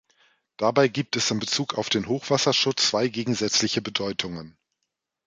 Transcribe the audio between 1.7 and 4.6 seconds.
auf den Hochwasserschutz zwei gegensätzliche Bedeutungen.